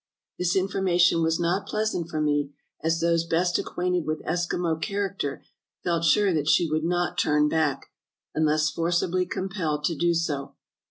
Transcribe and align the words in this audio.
"This 0.39 0.55
information 0.55 1.21
was 1.21 1.39
not 1.39 1.67
pleasant 1.67 2.09
for 2.09 2.19
me, 2.19 2.55
as 2.83 3.01
those 3.01 3.23
best 3.23 3.59
acquainted 3.59 4.03
with 4.07 4.23
Eskimo 4.23 4.81
character 4.81 5.43
felt 5.83 6.05
sure 6.05 6.33
that 6.33 6.49
she 6.49 6.67
would 6.67 6.83
not 6.83 7.19
turn 7.19 7.47
back, 7.47 7.91
unless 8.33 8.71
forcibly 8.71 9.27
compelled 9.27 9.83
to 9.83 9.95
do 9.95 10.15
so. 10.15 10.55